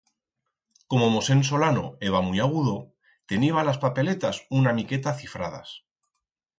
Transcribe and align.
Como 0.91 1.11
Mosen 1.15 1.41
Solano 1.49 1.85
eba 2.07 2.21
muit 2.29 2.43
agudo, 2.47 2.75
teniba 3.29 3.67
las 3.69 3.81
papeletas 3.87 4.41
una 4.63 4.75
miqueta 4.81 5.17
cifradas. 5.23 5.69